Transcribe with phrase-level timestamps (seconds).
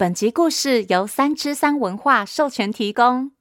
[0.00, 3.32] 本集故事由三之三文化授权提供，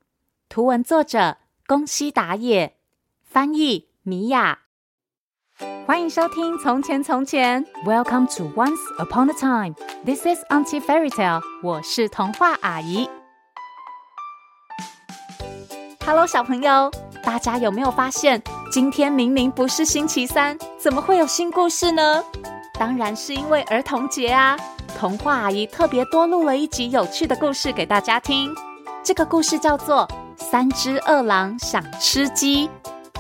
[0.50, 2.76] 图文作者宫西达也，
[3.24, 4.60] 翻译米娅。
[5.88, 9.74] 欢迎收听《从前从前》，Welcome to Once Upon a Time。
[10.04, 11.42] This is Auntie Fairy Tale。
[11.64, 13.10] 我是童话阿姨。
[16.06, 16.92] Hello，小朋友，
[17.24, 22.22] 大家有没有发现，今天明明不是星期三，怎么会有新故事呢？
[22.74, 24.58] 当然是因为儿童节啊！
[25.00, 28.54] 童话阿姨特别多录了一集有趣的故事给大家听。
[29.02, 30.06] 这个故事叫做
[30.44, 32.68] 《三只饿狼想吃鸡》。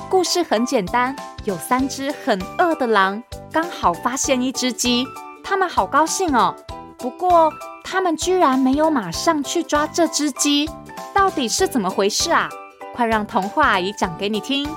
[0.09, 1.15] 故事很简单，
[1.45, 5.07] 有三只很饿的狼，刚好发现一只鸡，
[5.41, 6.53] 他们好高兴哦。
[6.97, 7.49] 不过，
[7.85, 10.69] 他们居然没有马上去抓这只鸡，
[11.13, 12.49] 到底是怎么回事啊？
[12.93, 14.69] 快让童话阿姨讲给你听！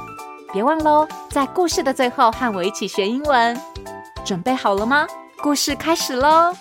[0.53, 3.61] 别忘喽，在故事的最后和我一起学英文。
[4.25, 5.05] 准备好了吗？
[5.43, 6.55] 故事开始喽！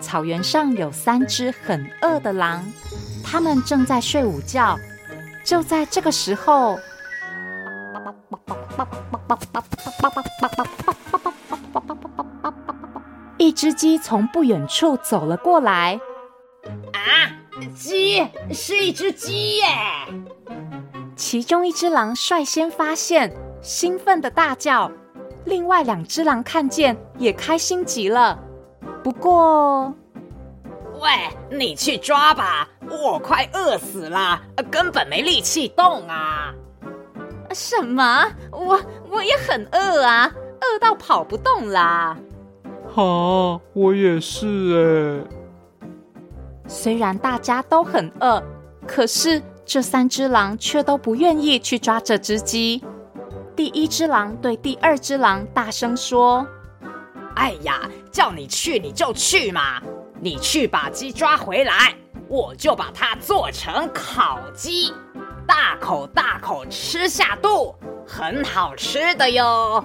[0.00, 2.64] 草原上有三只很饿的狼，
[3.24, 4.78] 它们正在睡午觉。
[5.44, 6.78] 就在这个时候，
[13.38, 16.00] 一只鸡从不远处走了过来。
[16.92, 17.30] 啊，
[17.74, 19.66] 鸡，是一只鸡耶！
[21.16, 23.32] 其中一只狼率先发现，
[23.62, 24.90] 兴奋的大叫。
[25.44, 28.38] 另外两只狼看见，也开心极了。
[29.02, 29.92] 不过，
[31.00, 31.10] 喂，
[31.50, 36.54] 你去抓吧，我快饿死了，根本没力气动啊！
[37.52, 38.24] 什么？
[38.52, 38.80] 我
[39.10, 42.16] 我也很饿啊，饿到跑不动啦！
[42.94, 45.90] 好，我也是哎。
[46.68, 48.40] 虽然大家都很饿，
[48.86, 52.82] 可是这三只狼却都不愿意去抓这只鸡。
[53.56, 56.46] 第一只狼对第二只狼大声说。
[57.42, 59.82] 哎呀，叫你去你就去嘛！
[60.20, 61.92] 你去把鸡抓回来，
[62.28, 64.94] 我就把它做成烤鸡，
[65.44, 67.74] 大口大口吃下肚，
[68.06, 69.84] 很好吃的哟。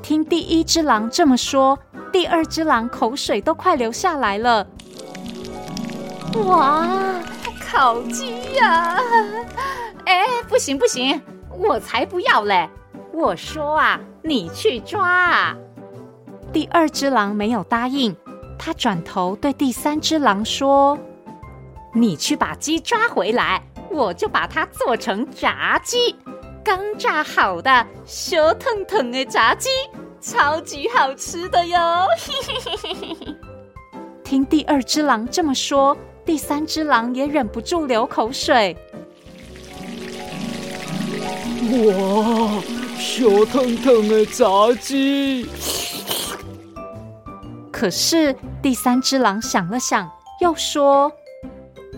[0.00, 1.76] 听第一只狼这么说，
[2.12, 4.64] 第二只狼口水都快流下来了。
[6.46, 6.86] 哇，
[7.68, 8.96] 烤鸡呀！
[10.06, 12.70] 哎，不行不行，我才不要嘞！
[13.12, 15.52] 我说啊，你去抓。
[16.54, 18.14] 第二只狼没有答应，
[18.56, 20.96] 他转头对第三只狼说
[21.92, 23.60] ：“你去把鸡抓回来，
[23.90, 26.14] 我就把它做成炸鸡，
[26.62, 29.68] 刚炸好的，香腾腾的炸鸡，
[30.20, 32.06] 超级好吃的哟！”
[34.22, 38.76] 听第二只狼这么说，第三只狼也忍不住流口水。
[41.72, 42.62] 哇，
[42.96, 44.44] 香腾腾的炸
[44.80, 45.48] 鸡！
[47.74, 50.08] 可是第三只狼想了想，
[50.40, 51.10] 又说：“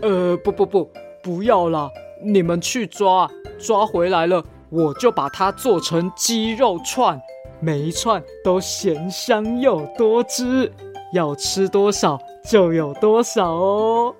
[0.00, 0.90] 呃，不不不，
[1.22, 1.90] 不要啦！
[2.24, 7.20] 你们去抓，抓回来了，我就把它做成鸡肉串，
[7.60, 10.72] 每一串都咸香又多汁，
[11.12, 14.14] 要吃多少就有多少哦。”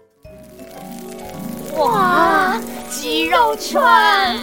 [1.79, 4.37] 哇，鸡肉串！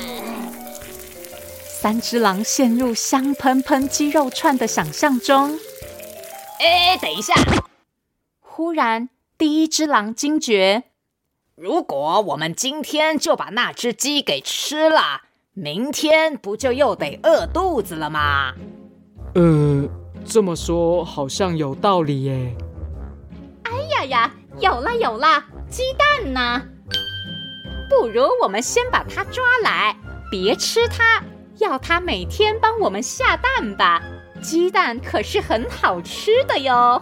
[1.68, 5.60] 三只狼陷入香喷喷鸡肉串的想象中。
[6.60, 7.34] 哎，等一下！
[8.40, 10.84] 忽然，第一只狼惊觉：
[11.56, 18.54] 如果我们今天就把那只鸡给吃了，明天不就又得饿肚子了吗？
[19.36, 19.90] 呃，
[20.26, 22.56] 这么说好像有道理耶。
[23.64, 26.62] 哎呀呀，有了有了，鸡蛋呢？
[27.90, 29.96] 不如我们先把它抓来，
[30.32, 31.24] 别吃它，
[31.58, 34.02] 要它每天帮我们下蛋吧。
[34.44, 37.02] 鸡蛋可是很好吃的哟。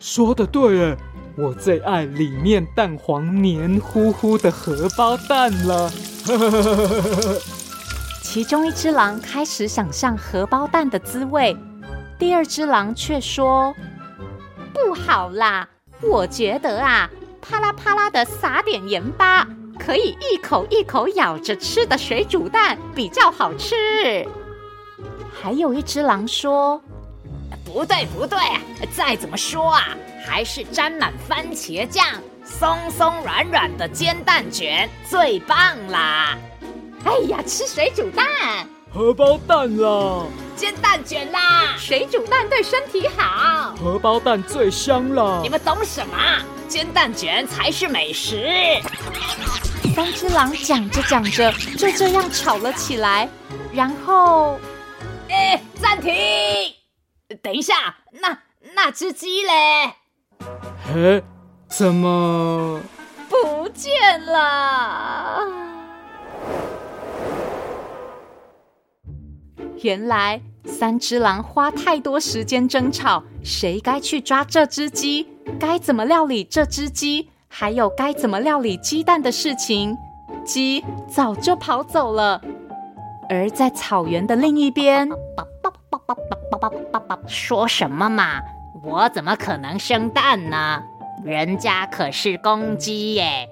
[0.00, 0.96] 说的对耶，
[1.36, 5.90] 我最爱里面蛋黄黏糊糊的荷包蛋了。
[8.22, 11.56] 其中一只狼开始想象荷包蛋的滋味，
[12.18, 13.74] 第二只狼却说
[14.72, 15.68] ：“不好啦，
[16.00, 17.10] 我觉得啊，
[17.40, 19.46] 啪啦啪啦的撒点盐巴，
[19.78, 24.26] 可以一口一口咬着吃的水煮蛋比较好吃。”
[25.40, 26.80] 还有一只狼说
[27.64, 28.38] ：“不对，不对，
[28.94, 29.88] 再怎么说啊，
[30.26, 32.04] 还是沾满番茄酱、
[32.44, 35.56] 松松软软的煎蛋卷最棒
[35.88, 36.36] 啦！”
[37.04, 38.26] 哎呀，吃水煮蛋、
[38.92, 40.24] 荷包蛋啦，
[40.56, 45.40] 煎蛋卷啦，水煮蛋对身体好，荷包蛋最香了。
[45.42, 46.16] 你们懂什么？
[46.66, 48.50] 煎蛋卷才是美食。
[49.94, 53.28] 三只狼讲着讲着，就这样吵了起来。
[53.72, 54.58] 然后，
[55.28, 56.12] 哎，暂停！
[57.42, 58.38] 等一下，那
[58.74, 59.94] 那只鸡嘞？
[60.94, 61.22] 哎，
[61.68, 62.80] 怎么
[63.28, 65.46] 不见了？
[69.82, 75.28] 原来三只狼花太多时间争吵，谁该去抓这只鸡，
[75.60, 79.96] 该怎么料理这只鸡，还有该怎么料理鸡蛋的事情，
[80.44, 82.42] 鸡早就跑走了。
[83.28, 85.08] 而在草原的另一边，
[87.26, 88.40] 说什么嘛？
[88.82, 90.82] 我怎么可能生蛋呢？
[91.24, 93.48] 人家可是公鸡耶！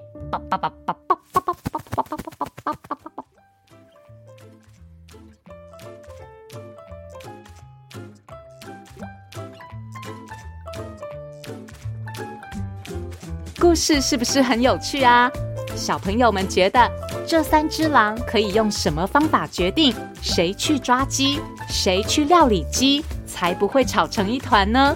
[13.59, 15.29] 故事是不是很有趣啊？
[15.77, 16.91] 小朋友们觉得
[17.25, 21.39] 这三只狼可以用什么方法决定谁去抓鸡，
[21.69, 24.95] 谁去料理鸡，才不会吵成一团呢？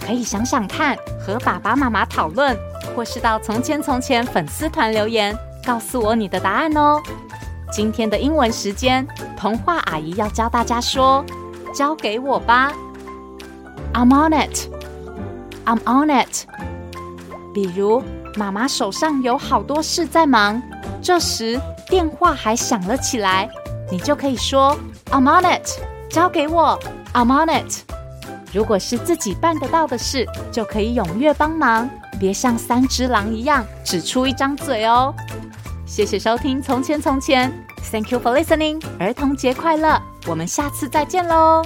[0.00, 2.56] 可以想想看，和爸爸妈妈讨论，
[2.94, 7.00] 或是到从前从前粉丝团留言，告诉我你的答案哦。
[7.72, 9.06] 今天的英文时间，
[9.36, 11.24] 童话阿姨要教大家说
[11.72, 12.72] ：“交给我吧。”
[13.94, 14.68] I'm on it.
[15.64, 16.46] I'm on it.
[17.54, 18.02] 比如，
[18.36, 20.62] 妈妈手上有好多事在忙，
[21.02, 23.48] 这时电话还响了起来，
[23.90, 24.78] 你就可以说
[25.10, 25.68] "I'm on it"，
[26.08, 26.78] 交给我
[27.12, 27.82] "I'm on it"。
[28.52, 31.88] 如果是自己办得到的事，就可以踊跃帮忙，
[32.18, 35.14] 别像三只狼一样只出一张嘴哦。
[35.86, 37.52] 谢谢收听《从前从前》
[37.92, 41.62] ，Thank you for listening，儿童节快乐，我们下次再见喽。